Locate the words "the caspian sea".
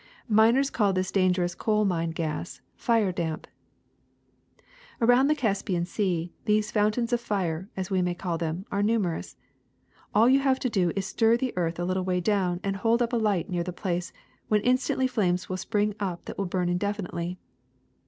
5.27-6.33